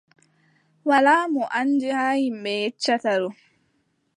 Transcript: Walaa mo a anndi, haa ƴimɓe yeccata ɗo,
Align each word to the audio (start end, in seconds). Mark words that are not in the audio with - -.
Walaa 0.89 1.23
mo 1.33 1.43
a 1.49 1.53
anndi, 1.59 1.87
haa 1.97 2.15
ƴimɓe 2.21 2.51
yeccata 2.63 3.11
ɗo, 3.21 3.29